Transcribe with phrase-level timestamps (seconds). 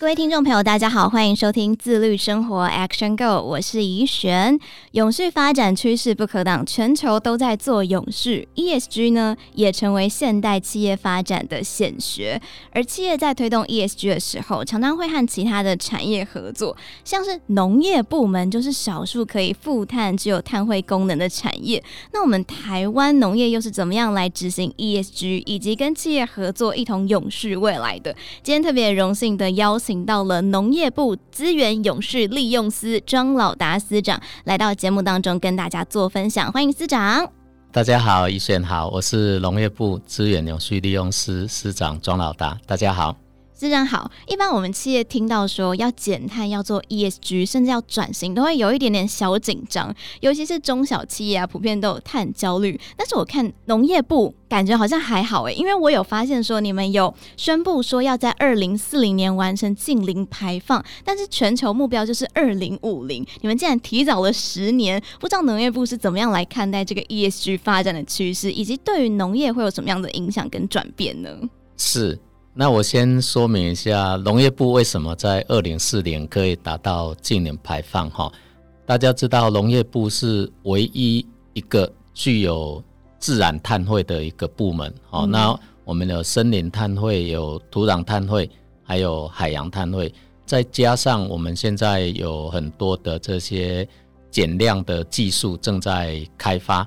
[0.00, 4.56] 各位听众朋友，大家好，欢迎收听自律生活 Action Go，我是怡璇。
[4.92, 12.40] 永续发展趋势不可挡，全球都在做永续，ESG 呢也成为现代企业发展的显学。
[12.70, 21.82] 而企业在推动 ESG 的时候，常常会和其他的产业合作，像是农业部门就是少数可以负碳、只有碳汇功能的产业。
[22.12, 28.14] 那我们台湾农业又是怎么样来执行 ESG，以及跟企业合作一同永续未来的？
[28.44, 29.76] 今天特别荣幸的邀。
[29.88, 37.26] 请到了农业部资源永续利用司庄老达司长来到节目当中跟大家做分享，欢迎司长。
[37.72, 43.16] 大家好，怡璇好，我是农业部资源永续利用司司长庄老达，大家好。
[43.58, 49.92] 司长好，一般我们企业听到说要减碳、要做 ESG，甚至要转型，都会有一点点小紧张。
[50.20, 52.80] 尤其是中小企业啊，普遍都有碳焦虑。
[52.96, 65.02] 但是我看农业部感觉好像还好诶，因为我有发现说你们有宣布说要在二零四零年完成净零排放，但是全球目标就是二零五零，你们竟然提早了十年。
[65.18, 71.28] 不知道农业部是怎么样来看待这个 ESG 发展的趋势，以及对于农业会有什么样的影响跟转变呢？
[71.76, 72.16] 是。
[72.60, 78.10] 那我先说明一下，农业部为什么在二零四零可以达到净零排放？
[78.10, 78.32] 哈，
[78.84, 82.82] 大家知道农业部是唯一一个具有
[83.20, 84.92] 自然碳汇的一个部门。
[85.08, 88.50] 好，那我们有森林碳汇，有土壤碳汇，
[88.82, 90.12] 还有海洋碳汇，
[90.44, 93.88] 再加上我们现在有很多的这些
[94.32, 96.84] 减量的技术正在开发，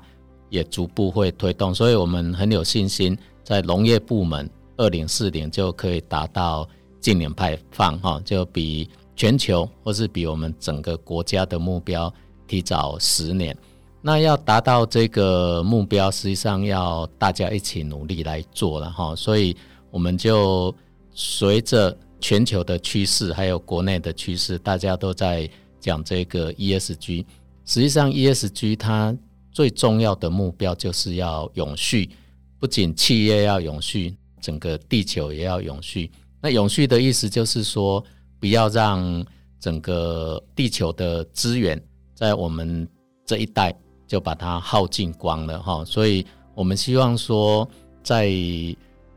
[0.50, 4.46] 也逐步会推动，所以我们很有信心在农业部门。
[4.76, 6.68] 二零四零就可以达到
[7.00, 12.12] 净零排放，哈，就比全球或是比我们整个国家的目标
[12.46, 13.56] 提早十年。
[14.00, 19.14] 那要达到这个目标，实际上要大家一起努力来做了，哈。
[19.14, 19.56] 所以
[19.90, 20.74] 我们就
[21.12, 25.48] 随着全球的趋势，还有国内的趋势，大家都在
[25.78, 27.24] 讲这个 ESG。
[27.64, 29.16] 实际上，ESG 它
[29.52, 32.10] 最重要的目标就是要永续，
[32.58, 34.16] 不仅企业要永续。
[34.42, 36.10] 整个地球也要永续。
[36.42, 38.04] 那永续的意思就是说，
[38.40, 39.24] 不要让
[39.60, 41.80] 整个地球的资源
[42.14, 42.86] 在我们
[43.24, 43.72] 这一代
[44.06, 45.84] 就把它耗尽光了哈。
[45.84, 47.66] 所以我们希望说，
[48.02, 48.28] 在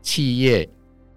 [0.00, 0.66] 企业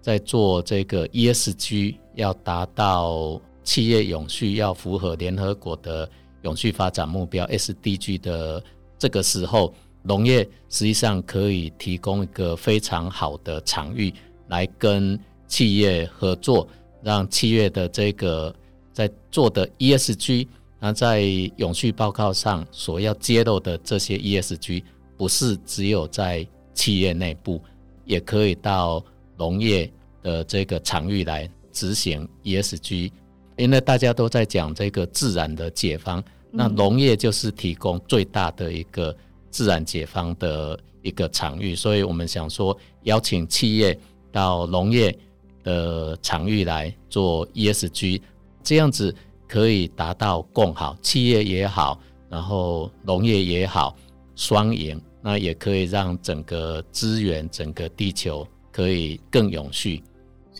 [0.02, 6.10] 在做这个 ESG 要达到企业永续，要符合联合国的
[6.42, 8.62] 永续发展目标 SDG 的
[8.98, 9.72] 这个时候。
[10.02, 14.12] 农业实际上可以提供一个非常好的场域，
[14.48, 16.66] 来跟企业合作，
[17.02, 18.54] 让企业的这个
[18.92, 21.20] 在做的 ESG，那在
[21.56, 24.82] 永续报告上所要揭露的这些 ESG，
[25.18, 27.60] 不是只有在企业内部，
[28.06, 29.04] 也可以到
[29.36, 29.90] 农业
[30.22, 33.10] 的这个场域来执行 ESG。
[33.56, 39.14] 因为大家都在讲这个自然的解放，那农业就是提供最大的一个。
[39.50, 43.98] 自然解放的一个场域，所以我们想说，邀请企业
[44.30, 45.16] 到农业
[45.62, 48.20] 的场域来做 ESG，
[48.62, 49.14] 这样子
[49.48, 53.96] 可以达到共好，企业也好，然后农业也好，
[54.36, 60.02] 双赢，那也可以让整个资源、整个地球可以更永续。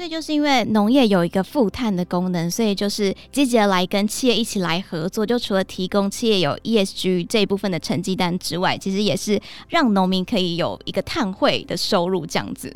[0.01, 5.27] 所以就是因为农业有一个负碳的功能，所以就是积极的来跟企业一起来合作。
[5.27, 9.39] 就除了提供企业有 ESG 这一部分的成绩单之外，其实也是
[9.69, 12.75] 让农民可以有一个碳汇的收入，这样子。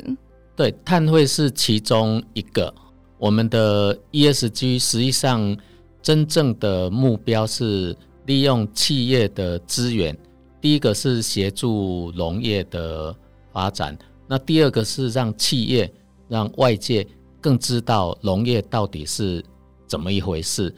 [0.55, 2.71] 对，碳汇是其中一个。
[3.17, 5.57] 我们的 ESG 实际上
[6.03, 7.97] 真正的目标是
[8.27, 10.15] 利用企业的资源，
[10.61, 13.15] 第一个是协助农业的
[13.51, 13.97] 发展，
[14.27, 15.91] 那第二个是让企业。
[16.27, 17.05] 让外界
[17.39, 19.43] 更知道农业到底是
[19.87, 20.73] 怎么一回事。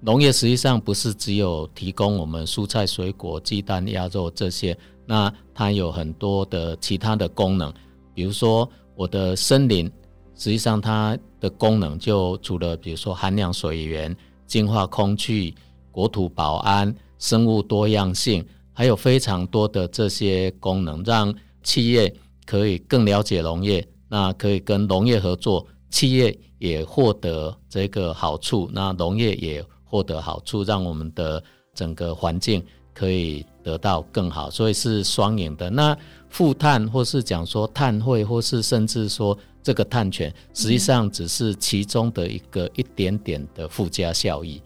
[0.00, 4.76] 农业实际上不是只有提供我们蔬菜、水果、鸡蛋、鸭肉这些，
[5.06, 7.72] 那它有很多的其他的功能。
[8.12, 9.86] 比如说，我的森林，
[10.34, 14.14] 实际上它的功能就除了比如说涵养水源、
[14.46, 15.54] 净化空气、
[15.92, 21.32] 国土保安、生物多样性，还有非常多的这些功能，让
[21.62, 22.12] 企业
[22.44, 23.86] 可以更了解农业。
[24.12, 31.42] 那可以跟农业合作，企业也获得这个好处，那农业也获得好处，让我们的
[31.72, 32.62] 整个环境
[32.92, 35.70] 可以得到更好，所以是双赢的。
[35.70, 35.96] 那
[36.28, 44.60] 负碳或是讲说碳汇，或是甚至说这个碳权，实际上只是其中的一个一点点的附加效益。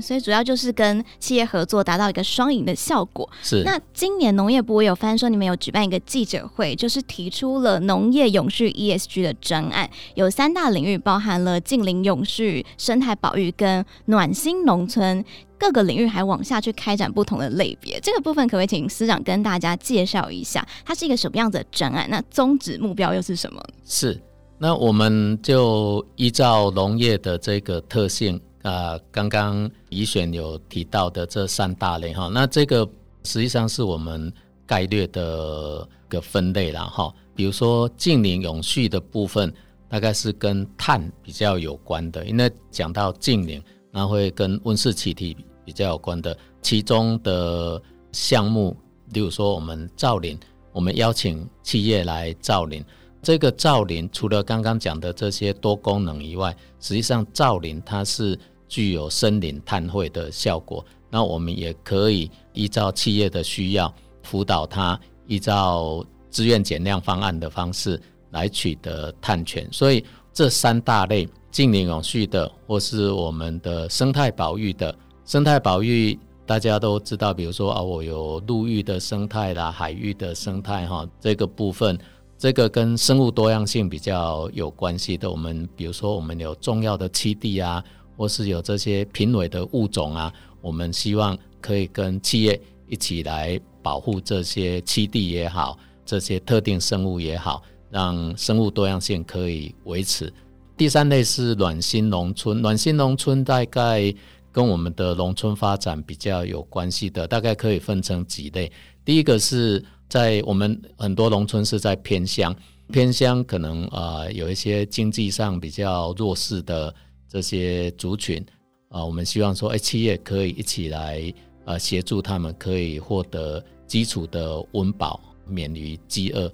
[0.00, 3.28] 所以主要就是跟企业合作，达到一个双赢的效果。
[3.42, 3.62] 是。
[3.64, 15.24] 那今年农业部我有发现说，你们有举办一个记者会，就是提出了农业永续 ESG 的专案，有三大领域，包含了近邻永续、生态保育跟暖心农村，
[15.58, 18.00] 各个领域还往下去开展不同的类别。
[18.00, 22.08] 这个部分可不可以请司长跟大家介绍一下，它是一个什么样子的专案？
[22.10, 23.62] 那宗旨目标又是什么？
[23.84, 24.20] 是。
[24.58, 28.40] 那我们就依照农业的这个特性。
[28.62, 32.88] 啊，刚刚宜选有提到的这三大类哈，那这个
[33.24, 34.32] 实际上是我们
[34.64, 37.12] 概略的个分类了哈。
[37.34, 39.52] 比如说近零永续的部分，
[39.88, 43.60] 大概是跟碳比较有关的，因为讲到近零，
[43.90, 46.36] 那会跟温室气体比较有关的。
[46.60, 47.82] 其中的
[48.12, 48.76] 项目，
[49.12, 50.38] 例如说我们造林，
[50.70, 52.84] 我们邀请企业来造林。
[53.22, 58.38] 这个造林除了刚刚讲的这些多功能以外，实际上造林它是。
[58.72, 69.68] 具有森林碳汇的效果，那我们也可以依照企业的需要辅导它，依照自愿减量方案的方式来取得碳权。
[69.70, 70.02] 所以
[70.32, 74.96] 这三大类净零永续的，或是我们的生态保育的，
[75.26, 81.98] 生态保育大家都知道，比如说啊，我有陆域的生态啦，海域的生态哈，这个部分，
[82.38, 85.30] 这个跟生物多样性比较有关系的。
[85.30, 87.84] 我们比如说，我们有重要的栖地啊。
[88.16, 100.32] 或是有这些濒危的物种啊，我们希望可以跟企业一起来保护这些栖地也好，这些特定生物也好，让生物多样性可以维持。
[100.76, 104.12] 第三类是暖心农村，暖心农村大概
[104.50, 108.70] 跟我们的农村发展比较有关系的，大概可以分成几类。
[109.04, 112.54] 第一个是在我们很多农村是在偏乡，
[112.92, 116.94] 偏乡可能啊、呃、有一些经济上比较弱势的。
[117.32, 118.44] 这些族群
[118.90, 121.32] 啊，我们希望说，哎，企业可以一起来
[121.64, 126.52] 呃协助他们，可以获得基础的温饱，免于饥饿。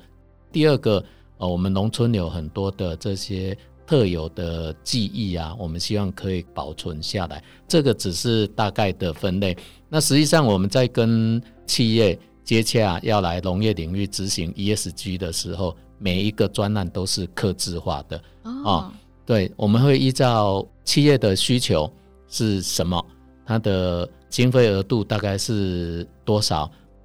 [0.53, 1.05] 第二个，
[1.39, 7.43] 呃，我们农村有很多的这些特有的技艺啊，我们希望可以保存下来。
[7.67, 9.57] 这个只是大概的分类。
[9.89, 18.23] 那实际上我们在跟企业接洽，要来农业领域执行 ESG 的时候，每一个专案都是客制化的
[18.65, 18.95] 啊。
[19.29, 21.93] 对，我们会依照企业的需求
[22.31, 23.05] 是什么，
[23.45, 26.65] 它的经费额度大概是多少。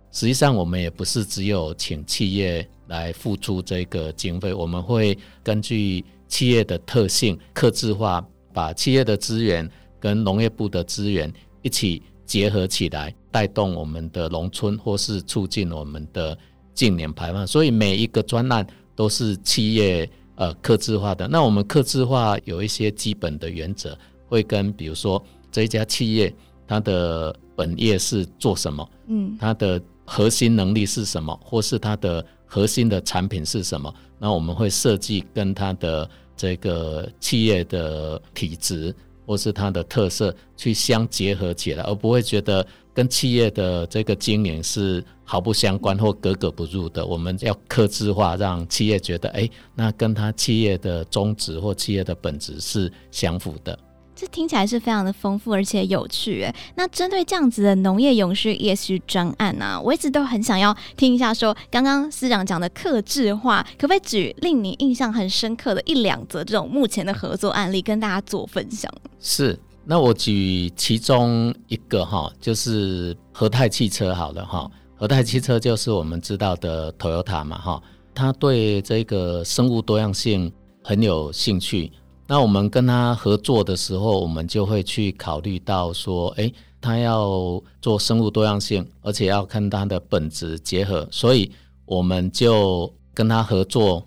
[0.09, 9.69] 实际上，我们也不是只有请企业来付出这个经费，我们会根据企业的特性，客制化，把企业的资源
[9.99, 11.29] 跟农业部的资源
[11.61, 16.37] 一起结合起来，带动我们的农村，或是促进我们的
[16.73, 17.45] 近年排放。
[17.45, 18.65] 所以，每一个专案
[18.95, 20.09] 都是企业。
[20.35, 23.97] 呃，客制化的，那我们客制化有一些基本的原则，
[24.27, 26.33] 会跟比如说这一家企业
[26.68, 38.94] 它的本业是做什么，嗯，它的核心能力是什么，或是它的核心的产品是什么，那我们会设计跟它的这个企业的体质
[39.25, 45.03] 或是它的特色去相结合起来，而不会觉得跟企业的这个经营是。
[45.25, 53.79] 毫不相关或格格不入的，我们要克制化，让企业觉得，哎，那跟他企业的宗旨或企业的本质是相符的。
[54.13, 56.43] 这听起来是非常的丰富而且有趣。
[56.43, 68.91] 哎，那针对这样子的农业永续 ESG 专案呢、啊，我一直都很想要听一下说，说刚刚司长讲的克制化，可不可以举令你印象很深刻的一两则这种目前的合作案例，跟大家做分享？
[69.21, 74.69] 是，那我举其中一个哈，就是和泰汽车好了哈。
[74.95, 80.49] 和泰汽车就是我们知道的 Toyota 嘛，哈，他对这个生物多样性
[80.81, 81.91] 很有兴趣。
[82.25, 91.51] 那我们跟他合作的时候，我们就会去考虑到说，诶，他要做生物多样性，而且要跟他的本质结合，所以
[91.85, 94.01] 我们就跟他合作，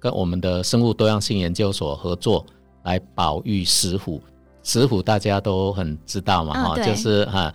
[0.00, 2.44] 跟我们的生物多样性研究所合作
[2.82, 4.20] 来保育石虎。
[4.62, 7.52] 石虎大家都很知道嘛，哈、哦，就是哈。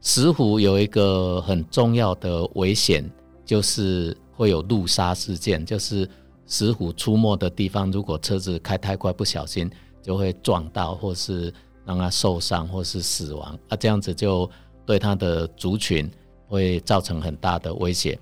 [0.00, 3.04] 石虎有一个很重要的危险，
[3.44, 5.66] 就是会有路杀事件。
[5.66, 6.08] 就是
[6.46, 9.68] 石虎出没的地方，如果车子开太快，不小心
[10.00, 11.52] 就会撞到，或是
[11.84, 13.58] 让它受伤，或是死亡。
[13.68, 14.48] 啊，这样子就
[14.86, 16.08] 对它的族群
[16.46, 18.16] 会造成很大的威胁。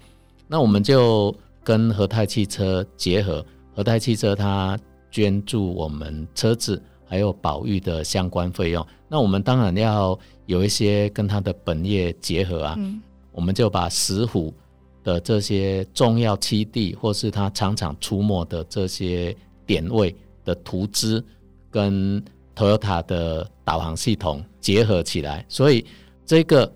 [0.49, 4.79] 那我们就跟和泰汽车结合，和泰汽车它
[5.11, 8.87] 捐助我们车子还有保育的相关费用。
[9.09, 10.19] 那我们当然要。
[10.47, 14.55] 有一些跟它的本业结合啊，嗯、我们就把石虎
[15.03, 19.37] 的这些重要栖地，或是它常常出没的这些
[19.67, 21.21] 点位的图资
[21.69, 22.23] 跟
[22.55, 25.85] Toyota 的导航系统结合起来，所以
[26.25, 26.73] 这个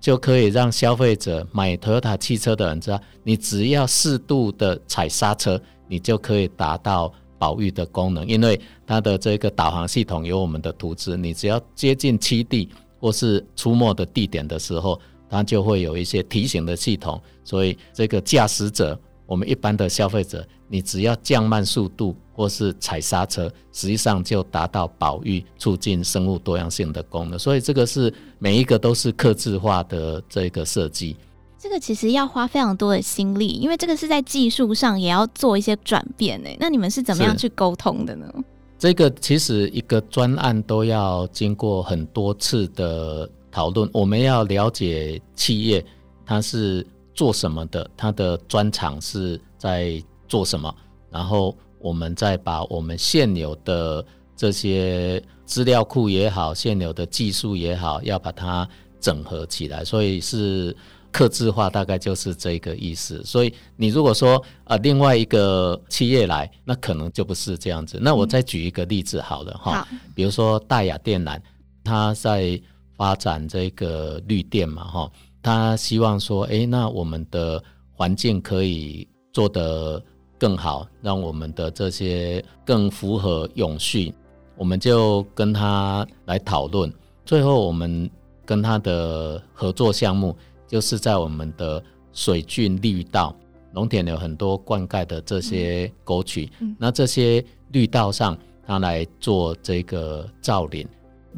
[0.00, 12.68] 就可以让消费者买 Toyota 汽车的人知道，你只要适度的踩刹车，你就可以达到保育的功能，因为它的这个导航系统有我们的图纸，你只要接近栖地
[13.00, 18.98] 或是出没的地点的时候，它就会有一些提醒的系统，所以这个驾驶者。
[19.26, 27.38] 我们一般的消费者，你只要降慢速度或是踩刹车，实际上就达到保育、促进生物多样性的功能。
[27.38, 31.14] 所以这个是每一个都是客制化的这个设计。
[31.58, 36.56] 这个其实要花非常多的心力，因为这个是在技术上也要做一些转变诶。
[36.60, 38.32] 那你们是怎么样去沟通的呢？
[38.78, 45.84] 这个其实一个专案都要经过很多次的讨论，我们要了解企业
[46.24, 46.86] 它是。
[47.18, 47.90] 做什么的？
[47.96, 50.72] 它的专长是在做什么？
[51.10, 58.68] 然后我们再把我们现有的这些资料库也好，现有的技术也好，要把它
[59.00, 59.84] 整合起来。
[59.84, 60.72] 所以是
[61.10, 63.22] 客制化，大概就是这个意思。
[63.24, 67.98] 所以你如果说呃，另外一个企业来，那可能就不是这样子。
[68.00, 71.40] 那我再举一个例子好了哈，好，比如说大雅电缆，
[71.82, 72.60] 它在
[72.96, 75.10] 发展这个绿电嘛哈。
[75.40, 77.62] 他希望说：“哎，那我们的
[77.92, 80.02] 环境可以做得
[80.36, 84.12] 更好，让我们的这些更符合永续。”
[84.58, 86.92] 我们就跟他来讨论。
[87.24, 88.10] 最后，我们
[88.44, 90.36] 跟他的合作项目
[90.68, 91.82] 就是在我们的
[92.12, 93.34] 水郡绿道，
[93.72, 96.48] 农田有很多灌溉的这些沟渠，
[96.78, 100.86] 那这些绿道上，它来做这个造林。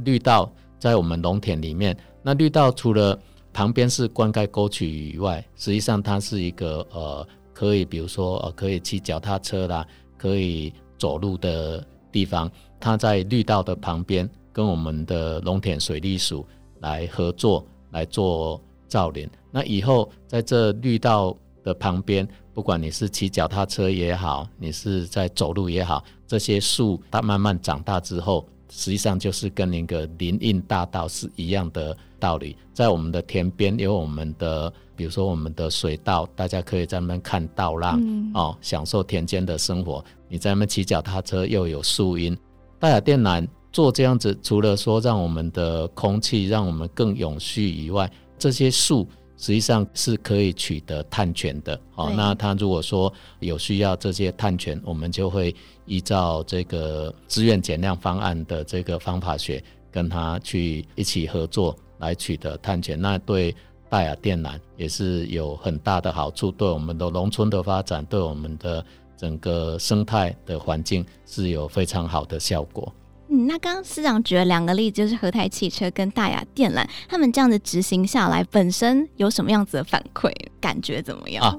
[0.05, 3.19] 绿道在我们农田里面，那绿道除了
[3.53, 12.51] 旁边是灌溉沟渠以外，实际上它是一个呃，可以比如说呃，可以骑脚踏车啦，可以走路的地方。
[12.79, 16.47] 它在绿道的旁边，跟我们的农田水利署
[16.81, 18.59] 来合作来做
[18.90, 19.26] 造林。
[19.50, 31.97] 那以后在这绿道的旁边，不管你是骑脚踏车也好，你是在走路也好，这些树它慢慢长大之后，实际上就是跟那个林荫大道是一样的。
[32.20, 40.04] 道理，在我们的田边有我们的，比如说我们的水稻，大家可以在那边看稻浪、嗯、哦，享受田间的生活。
[40.28, 42.37] 你在那边骑脚踏车又有树荫。
[42.78, 49.06] 大亚电缆做这样子，除了说让我们的空气让我们更永续以外，这些树
[49.37, 51.80] 实际上是可以取得碳权的。
[51.92, 55.54] 好、哦，那他如果说有需要这些碳权，我们就会
[55.87, 61.76] 依照这个自愿减量方案的这个方法学，跟他去一起合作。
[62.00, 63.54] 来取得碳权，那对
[63.90, 68.82] 大亚电缆也是有很大的好处，对我们的农村的发展，对我们的
[69.18, 72.90] 整个生态的环境是有非常好的效果。
[73.31, 80.31] 嗯，那刚刚司长举了两个例子，就是和泰汽车跟大亚电缆，他们这样子执行下来，本身有什么样子的反馈？
[80.61, 81.45] 感觉怎么样？
[81.45, 81.57] 啊，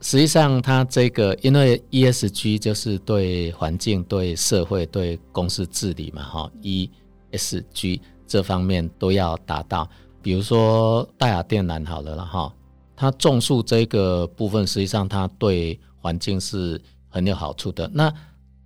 [0.00, 8.00] 实际上，它这个因为 ESG 就是对环境、对社会、对公司治理嘛，哈，ESG。
[8.26, 9.88] 这方面都要达到，
[10.22, 12.52] 比如说大亚电缆好了了哈，
[12.96, 17.88] 它种树这个部分，实际上它对环境是很有好处的。
[17.92, 18.12] 那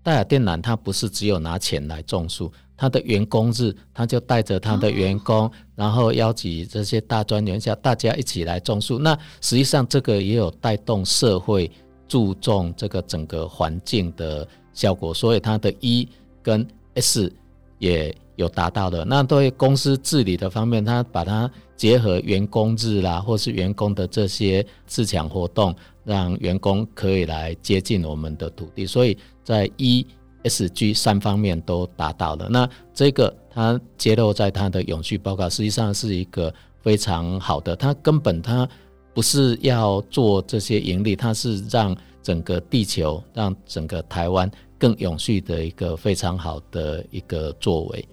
[0.09, 8.99] 戴尔电缆它不是只有拿钱来种树，它的员工日，它就带着它的员工，然后邀集这些大专院校，大家一起来种树。
[8.99, 11.71] 那实际上这个也有带动社会
[12.09, 16.09] 注重这个整个环境的效果，所以它的 E
[16.43, 17.31] 跟 S
[17.79, 18.17] 也。
[18.39, 25.75] 有达到的，那对公司治理的方面，他把它结合员工日啦，或是员工的这些自强活动，
[26.09, 30.07] 让员工可以来接近我们的土地，所以在 E、
[30.45, 32.49] S、G 三方面都达到了。
[32.49, 38.67] 那这个它揭露在它的永续报告，实际上是一个非常好的，它根本它
[39.13, 48.09] 不是要做这些盈利，它是让整个地球、让整个台湾更永续的一个非常好的一个作为。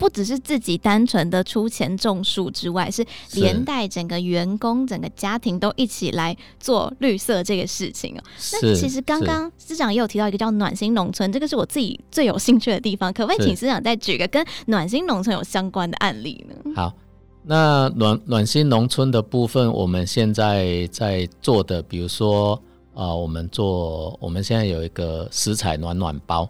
[0.00, 3.04] 不只是自己单纯的出钱种树之外，是
[3.34, 8.22] 连带整个员工、整个家庭都一起来做绿色这个事情哦。
[8.54, 13.12] 那其实刚刚司长也有提到一个叫暖心农村，这个是我自己最有兴趣的地方。
[13.12, 16.72] 可不可以请司长再举个跟暖心农村有相关的案例呢？
[16.74, 16.94] 好，
[17.42, 22.54] 那暖暖心农村的部分，我们现在在做的，比如说
[22.94, 26.48] 啊、呃，我们做我们现在有一个食材暖暖包。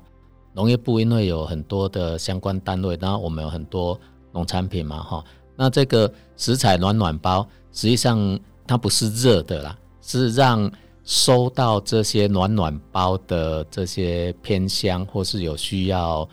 [0.52, 3.98] 农业部因为有很多的相关单位，然后我们有很多
[4.32, 5.24] 农产品嘛，哈，
[5.56, 10.70] 那这个食材暖暖包，实际上它不是热的啦，是让
[11.04, 16.28] 收到这些暖暖包的这些偏乡或是有需要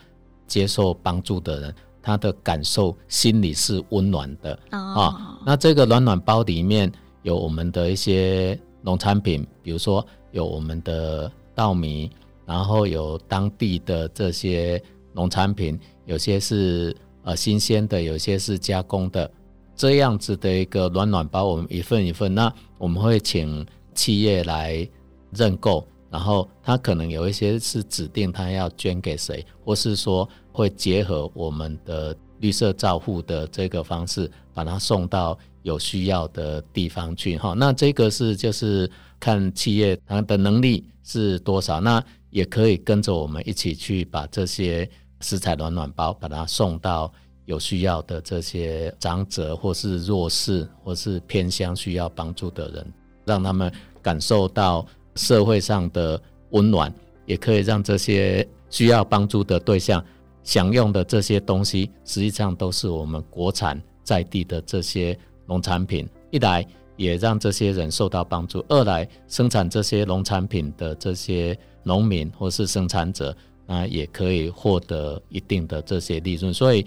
[0.46, 5.16] 接受帮助的人，他的感受心里是温暖的啊、哦哦。
[5.46, 6.92] 那这个暖暖包里面
[7.24, 12.12] 有我们的一些农产品，比如说有我们的稻米，
[12.48, 14.82] 然后有当地的这些
[15.14, 19.30] 农产品，有些是呃新鲜的，有些是加工的，
[19.76, 24.88] 这样子的一个暖暖包，我们一份一份，那我们会请企业来
[25.32, 25.86] 认购。
[26.10, 37.54] 然后他可能有一些是指定他要捐给谁，或是说会结合我们的绿色照护的这个方式，把它送到有需要的地方去哈。
[37.58, 38.90] 那这个是就是
[39.20, 42.02] 看企业它的能力是多少，那
[42.38, 44.90] 也可以跟着我们一起去把这些
[45.22, 47.12] 食材暖暖包，把它送到
[47.46, 52.94] 有需要的这些长者或是弱势或是偏乡需要帮助的人，
[53.26, 54.86] 让他们感受到。
[55.20, 56.94] 社会上的温暖，
[57.26, 60.06] 也可以让这些需要帮助的对象
[60.44, 65.18] 享用的这些东西，实际上都是我们国产在地的这些
[65.48, 66.08] 农产品。
[66.30, 66.64] 一来
[66.98, 76.54] 也让这些人受到帮助，二来生产这些农产品的这些农民或是生产者，那也可以获得一定的这些利润。
[76.54, 76.86] 所以，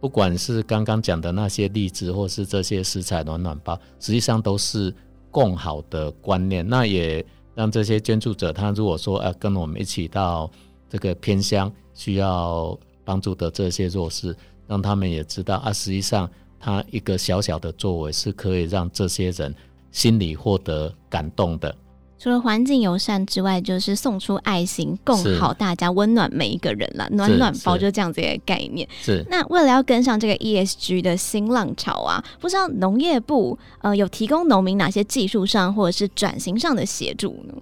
[0.00, 4.94] 不管是刚刚讲的那些例子，或是这些食材暖暖包，实际上都是
[5.30, 6.68] 共好的观念。
[6.68, 7.24] 那也。
[7.54, 10.50] 让这些捐助者，他如果说，呃，跟我们一起到
[10.88, 14.34] 这个偏乡需要帮助的这些弱势，
[14.66, 16.26] 让他们也知道啊，实际上
[16.58, 19.54] 他一个小小的作为是可以让这些人
[19.90, 21.76] 心里获得感动的。
[22.22, 27.08] 除了环境友善之外，就是送出爱心，共好大家，温暖每一个人啦。
[27.10, 28.88] 暖暖包就这样子一个概念。
[29.00, 29.26] 是。
[29.28, 37.54] 那为了要跟上这个 ESG 的新浪潮啊，不知道农业部呃有提供农民哪些技术上或者是转型上的协助呢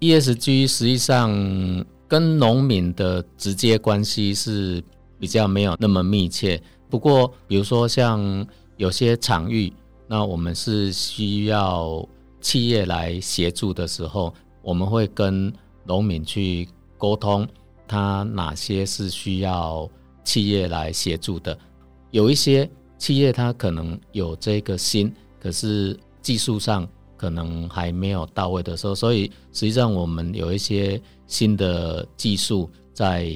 [0.00, 1.30] ？ESG 实际上
[2.08, 4.82] 跟农民的直接关系是
[5.20, 6.60] 比较没有那么密切。
[6.88, 8.44] 不过，比如说像
[8.76, 9.72] 有些场域，
[10.08, 12.04] 那我们是需要。
[12.40, 15.52] 企业来协助的时候，我们会跟
[15.84, 17.46] 农民去沟通，
[17.86, 19.88] 他哪些是需要
[20.24, 21.56] 企业来协助的。
[22.10, 33.32] 有一些企业他可能有这个心，可是技术上可能还没有到位的时候，所以实际上我们有一些新的技术在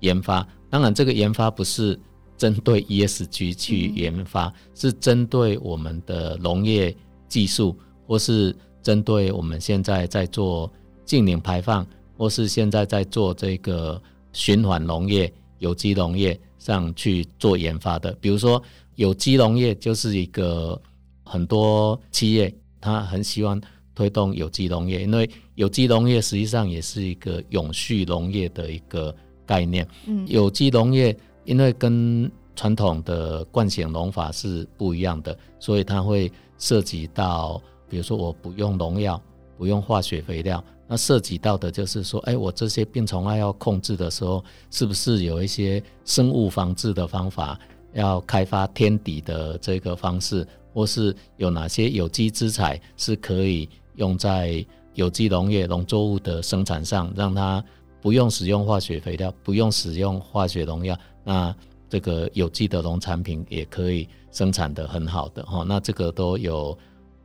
[0.00, 0.46] 研发。
[0.70, 1.98] 当然，这个研发不是
[2.36, 6.94] 针对 ESG 去研发，是针对我们的农业
[7.28, 7.76] 技术。
[8.08, 10.72] 或是针对我们现在在做
[11.04, 14.00] 净零排放，或是现在在做这个
[14.32, 18.10] 循环农业、有机农业上去做研发的。
[18.18, 18.62] 比如说，
[18.94, 20.80] 有机农业就是一个
[21.22, 23.60] 很多企业他很希望
[23.94, 29.86] 推动有机农业，因为有机农业实际上也是一个永续农业的一个概念。
[30.06, 37.60] 嗯，有机农业因为跟传统的惯性农法是不一样的，所以它会涉及到。
[37.88, 39.20] 比如说，我不用农药，
[39.56, 47.58] 不用化学肥料，那涉及到的就是说，哎，我这些病虫害要控制的时候，是不是有一些生物防治的方法，
[47.92, 57.64] 要开发天敌的这个方式，或是有哪些有机资材是可以用在有机农业农作物的生产上，让它
[58.00, 61.54] 不用使用化学肥料，不用使用化学农药，那
[61.88, 66.76] 这个有机的农产品也可以生产得很好的哈，那这个都有。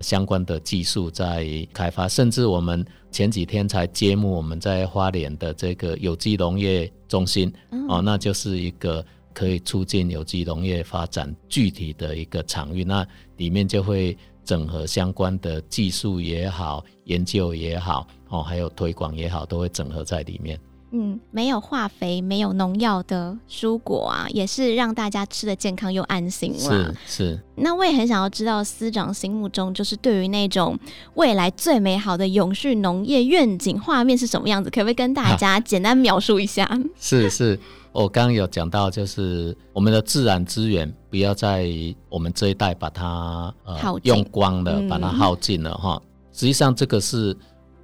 [0.04, 20.60] 相关的技术在开发，甚至我们前几天才揭幕我们在花莲的这个有机农业中心，嗯、哦，那就是一个可以促进有机农业发展具体的一个场域，那里面就会整合相关的技术也好、研究也好，哦，还有推广也好，都会整合在里面。
[20.96, 26.60] 嗯，没有化肥、没有农药的蔬果啊，也是让大家吃的健康又安心了。
[26.60, 27.40] 是是。
[27.56, 30.78] 那我也很想要知道司长心目中就是对于那种
[31.16, 34.70] 未来最美好的永续农业愿景画面是什么样子？
[34.70, 36.70] 可不可以跟大家简单描述一下？
[36.96, 37.60] 是是，
[37.92, 41.68] 我刚刚有讲到，就是我们的自然资源不要在
[42.08, 46.00] 我们这一代把它呃用光了，把它耗尽了哈。
[46.00, 47.36] 嗯、实际上，这个是。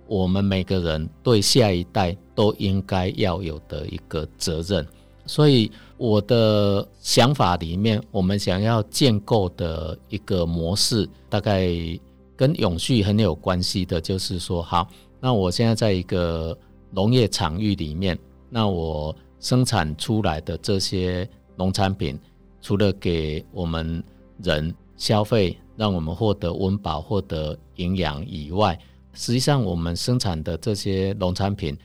[0.09, 4.85] 我们每个人对下一代都应该要有的一个责任，
[5.27, 11.69] 所以我的想法里面，我们想要建构的一个模式，大概
[12.35, 14.87] 跟永续很有关系的，就是说，好，
[15.21, 16.57] 那我现在在一个
[16.89, 18.17] 农业场域里面，
[18.49, 22.19] 那我生产出来的这些农产品，
[22.61, 24.03] 除了给我们
[24.41, 28.77] 人消费，让我们获得温饱、获得营养以外，
[29.13, 31.77] 实际上，我们生产的这些农产品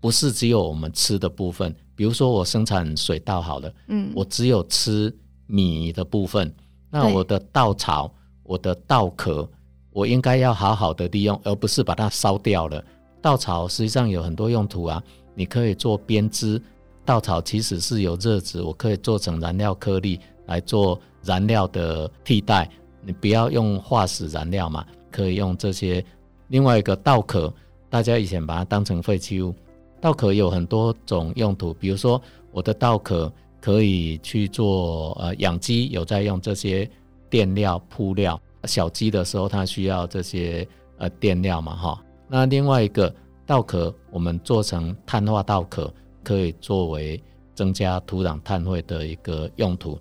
[0.00, 1.74] 不是只有我们吃的部分。
[1.94, 5.14] 比如说我生产水稻好了，嗯，我只有吃
[5.46, 6.52] 米的部分，
[6.90, 9.48] 那我的稻草、我的稻壳，
[9.90, 12.82] 我应该要好好的利用，而不是把它烧掉了。
[13.20, 15.00] 稻草实际上有很多用途啊，
[15.34, 16.60] 你可以做编织。
[17.04, 22.68] 稻草其实是有热值，我可以做成燃料颗粒来做燃料的替代。
[23.04, 26.04] 你不要用化石燃料嘛，可以用这些。
[26.52, 27.50] 另外一个稻壳，
[27.88, 29.54] 大家以前把它当成废弃物。
[30.02, 36.88] 稻壳有很多种用途，比如说我的稻壳可以去做呃养鸡，有在用这些
[37.30, 38.38] 垫料铺料。
[38.64, 42.04] 小鸡的时候，它需要这些呃垫料嘛哈。
[42.28, 43.12] 那另外一个
[43.46, 45.90] 稻壳，我们做成碳化稻壳，
[46.22, 47.18] 可以作为
[47.54, 49.98] 增加土壤碳汇的一个用途。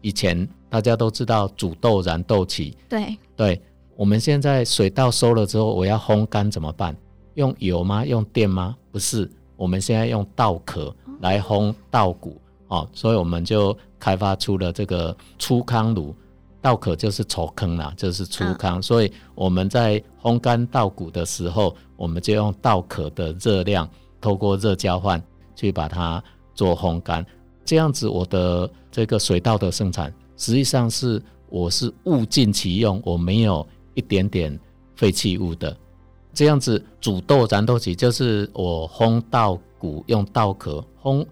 [0.00, 3.60] 以前大家都知道煮豆燃豆萁，对对，
[3.96, 6.96] 我们现在水稻收了之后，我要烘干怎么办？
[7.34, 8.04] 用油吗？
[8.04, 8.76] 用电吗？
[8.90, 16.14] 不是，我们现在用稻壳来烘稻谷哦，所以我们就开发出了这个粗糠炉，
[16.60, 23.88] 稻壳就是丑坑啦，就是粗糠，所以我们在烘干稻谷的时候，我们就用稻壳的热量，
[24.20, 25.22] 透过热交换
[25.54, 26.22] 去把它
[26.54, 27.24] 做烘干，
[27.64, 34.58] 这样子我的这个水稻的生产，实际上是我是物尽其用，我没有一点点
[34.96, 35.76] 废弃物的。
[36.32, 41.24] 这样子煮豆燃豆萁，就是我烘稻谷用稻壳烘，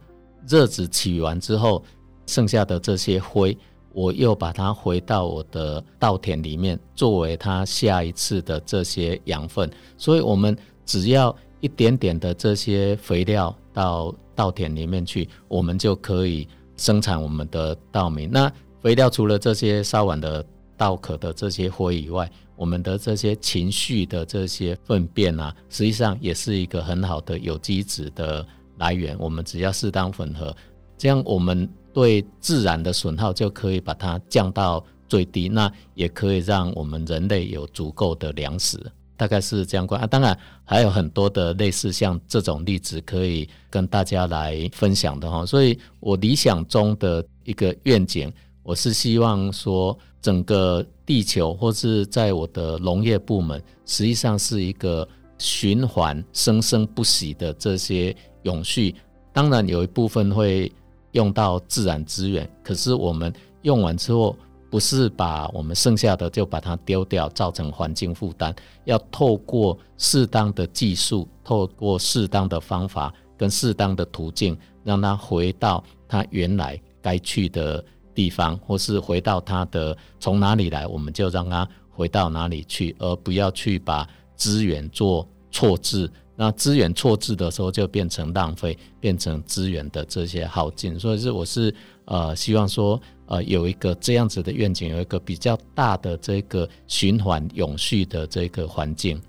[0.46, 1.82] 热值起完之后，
[2.26, 3.56] 剩下的这些灰，
[3.92, 9.68] 我又把它回到我的稻田里面，作为它下一次的这些养分。
[9.96, 16.46] 所以，我们只要一点点的这些肥料到稻田里面去，我们就可以
[16.76, 18.26] 生产我们的稻米。
[18.26, 20.44] 那肥料除了这些烧完的
[20.76, 28.46] 稻壳的这些灰以外，我们的这些情绪的这些粪便啊，实际上也是一个很好的有机质的
[28.78, 29.16] 来源。
[29.18, 30.54] 我们只要适当混合，
[30.96, 35.48] 这样我们对自然的损耗就可以把它降到最低。
[35.48, 38.78] 那也可以让我们人类有足够的粮食，
[39.16, 40.06] 大概是这样关啊。
[40.06, 45.44] 当然还有很多的类似像这种例子可以跟大家来分享的哈。
[45.44, 48.32] 所以我理想中的一个愿景，
[48.62, 49.96] 我是希望说。
[50.22, 58.94] 整个地球，或是在我的农业部门，实际上是一个循环、生生不息的这些永续。
[59.32, 60.72] 当然，有一部分会
[61.10, 64.36] 用到自然资源，可是我们用完之后，
[64.70, 68.54] 不是把我们剩下的就把它丢掉，造成环境负担。
[68.84, 86.10] 要透过适当的技术，透过适当的方法跟适当的途径，让它回到它原来该去的地方，或是回到它的从哪里来，我们就让它回到哪里去，而不要去把资源做错置。
[86.34, 90.98] 那资源错置的时候，就变成浪费，变成资源的这些耗尽。
[90.98, 91.72] 所以是我是
[92.06, 99.20] 呃希望说呃有一个这样子的愿景，有一个比较大的这个循环永续的这个环境。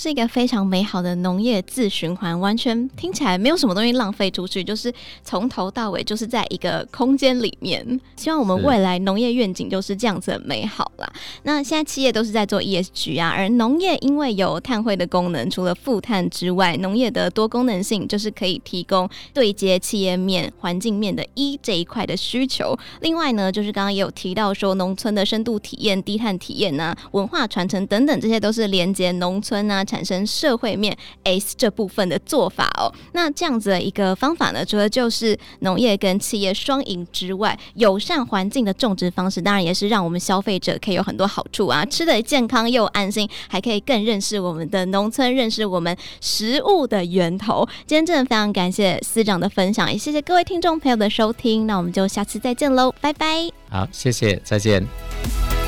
[0.00, 4.90] 这是一个非常美好的农业自循环，完全听起来没有什么东西浪费出去，就是
[5.22, 8.00] 从头到尾就是在一个空间里面。
[8.16, 11.12] 希望我们未来农业愿景就是这样子的美好啦。
[11.42, 22.74] 那现在企业都是在做 ESG 啊，而农业因为有碳汇的功能，除了负碳之外，农业的多功能性就是可以提供对接企业面、环境面的 E 这一块的需求。
[23.02, 29.84] 另外呢，就是刚刚也有提到说，农村的深度体验、低碳体验啊，文化传承等等，这些都是连接农村啊。
[29.90, 47.68] 产生社会面 S 这部分的做法哦，那这样子的一个方法呢，除了就是农业跟企业双赢之外，友善环境的种植方式，当然也是让我们消费者可以有很多好处啊，吃的健康又安心，还可以更认识我们的农村，认识我们食物的源头。
[47.86, 53.50] 今天真的非常感谢司长的分享，也谢谢各位听众朋友的收听，那我们就下次再见喽，拜拜。
[53.68, 55.59] 好，谢谢，再见。